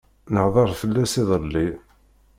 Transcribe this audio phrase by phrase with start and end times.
[0.33, 1.67] Nehder fell-as iḍelli.